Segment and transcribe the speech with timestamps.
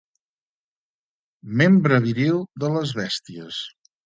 [1.63, 3.63] Membre viril de les bèsties.